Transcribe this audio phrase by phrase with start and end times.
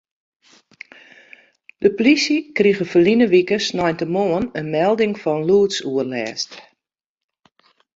[1.85, 6.51] De polysje krige ferline wike sneintemoarn in melding fan lûdsoerlêst.